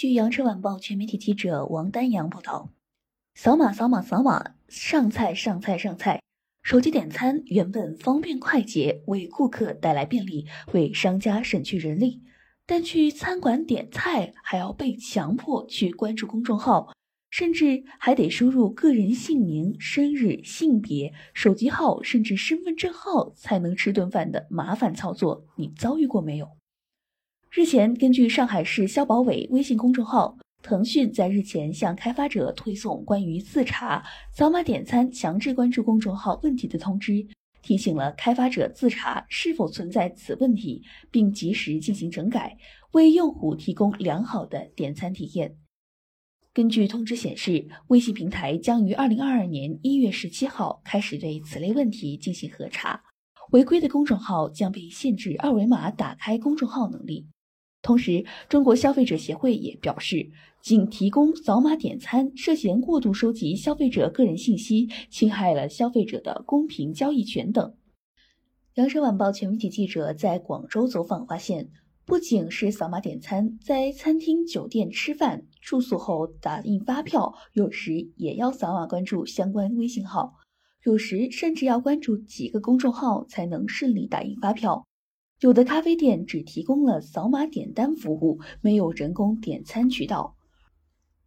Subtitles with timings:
[0.00, 2.70] 据羊城晚报全媒体记者王丹阳报道，
[3.34, 6.22] 扫码扫码扫码，上菜上菜上菜。
[6.62, 12.22] 手机点餐原本方便快捷，为顾客带来便利，为商家省去人力。
[12.64, 16.94] 但去餐馆点菜还要被强迫去关注公众号，
[17.28, 26.48] 甚至还得输入个人姓名、生日、性别、手机号，甚至身份证号才能吃顿饭的麻烦操作，你遭遇过没有？
[27.52, 37.26] 日前，根据上海市消保委微信公众号，腾讯在日前向开发者推送关于自查扫码点餐强制关注公众号问题的通知，
[37.60, 42.56] 提醒了开发者自查是否存在此问题，并及时进行整改，
[42.92, 45.56] 为用户提供良好的点餐体验。
[46.54, 53.02] 根据通知显示，微信平台将于二零二二年一月十七号开始对此类问题进行核查，
[53.50, 57.26] 违规的公众号将被限制二维码打开公众号能力。
[57.82, 60.30] 同时，中国消费者协会也表示，
[60.62, 67.74] 仅提供扫码点餐涉嫌过度收集消费者个人信息，侵害了消费者的公平交易权等。
[68.74, 71.70] 羊城晚报全媒体记者在广州走访发现，
[72.04, 80.34] 不仅是扫码点餐，在餐厅、酒店吃饭、住宿后打印发票，有时也要扫码关注相关微信号，
[80.84, 84.86] 有时甚至要关注几个公众号才能顺利打印发票。
[85.40, 90.36] 有的咖啡店只提供了扫码点单服务，没有人工点餐渠道，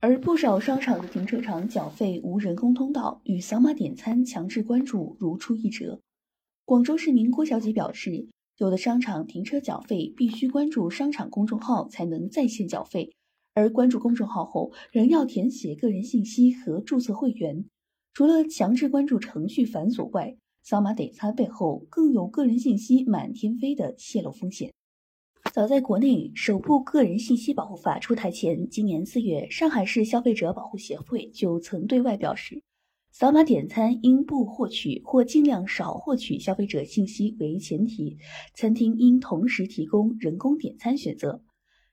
[0.00, 6.00] 而不少商场的停车场缴费无人工通道，与扫码点餐强制关注如出一辙。
[6.64, 13.14] 广州市民郭小姐表示，有的商场停车缴费必须关注商场公众号才能在线缴费，
[13.52, 17.66] 而关注公众号后仍要填写个人信息和注册会员，
[18.14, 24.70] 除了强制关注程序繁琐外，扫码点餐背后更有个人信息满天飞的泄露风险。
[25.50, 32.62] 早在国内首部个人信息保护法出台前，今年四月，上海市消费者保护协会就曾对外表示，
[33.10, 38.18] 扫码点餐应不获取或尽量少获取消费者信息为前提，
[38.52, 41.42] 餐厅应同时提供人工点餐选择。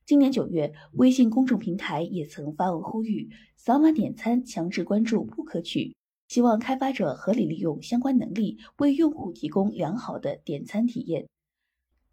[0.05, 5.95] 今年九月，微信公众平台也曾发文呼吁，扫码点餐强制关注不可取。
[6.27, 11.25] 希望开发者合理利用相关能力，为用户提供良好的点餐体验。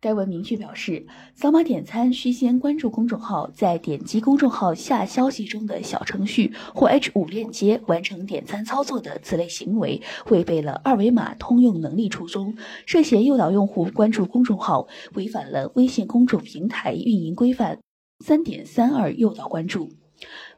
[0.01, 1.07] 该文明确表示，
[1.37, 17.79] 扫码点餐需先关注公众号，再点击公众号下消息中的小程序或 H 五链接完成点餐操作的此类行为，违背了二维码通用能力初衷，涉嫌诱导用户关注公众号，违反了微信公众平台运营规范
[18.25, 19.89] 三点三二诱导关注。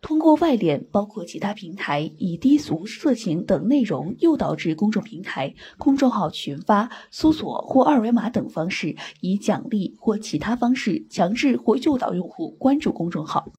[0.00, 13.52] 通过外链，包括其他平台，以低俗、色情等内容诱导至公众平台、公众号群发、搜索或二维码等方式，以奖励或其他方式强制或诱导用户关注公众号。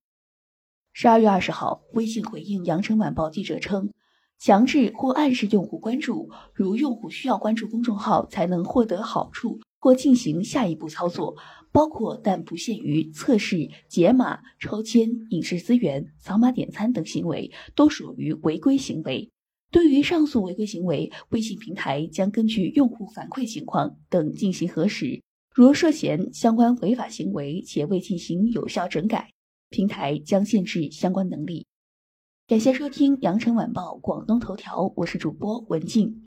[0.93, 3.91] 十二月二十号，微信回应羊城晚报记者称，
[4.39, 9.59] 强制或暗示用户关注，如用户需要关注公众号才能获得好处。
[9.85, 11.35] 或进行下一步操作，
[11.72, 19.29] 包括但不限于测试、解码、抽签、影视资源、扫码点餐等行为，都属于违规行为。
[19.69, 25.22] 对于上述违规行为，微信平台将根据用户反馈情况等进行核实。
[25.53, 29.29] 如涉嫌相关违法行为且未进行有效整改，
[29.69, 31.67] 平台将限制相关能力。
[32.47, 36.23] 感谢收听羊城晚报广东头条，我是主播文静。